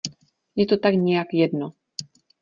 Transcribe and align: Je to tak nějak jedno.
Je 0.55 0.65
to 0.65 0.77
tak 0.77 0.93
nějak 0.95 1.27
jedno. 1.33 1.73